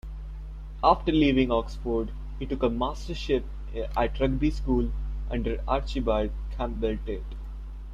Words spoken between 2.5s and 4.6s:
a mastership at Rugby